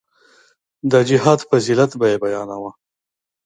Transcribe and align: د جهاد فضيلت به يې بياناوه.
د 0.91 0.93
جهاد 1.09 1.39
فضيلت 1.49 1.91
به 1.99 2.05
يې 2.11 2.17
بياناوه. 2.23 2.71